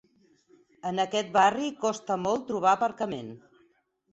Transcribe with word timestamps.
En 0.91 1.01
aquest 1.03 1.29
barri 1.35 1.69
costa 1.85 2.17
molt 2.25 2.49
trobar 2.49 2.73
aparcament. 2.79 3.31